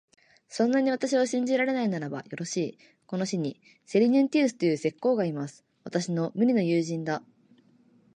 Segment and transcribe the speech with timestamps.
[0.49, 5.63] そんなに私を信じられないならば、よろしい、この市にセリヌンティウスという石工がいます。
[5.83, 7.21] 私の無二の友人だ。